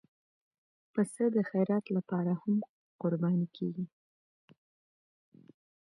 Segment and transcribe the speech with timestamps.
[0.93, 2.55] پسه د خیرات لپاره هم
[3.01, 3.85] قرباني کېږي.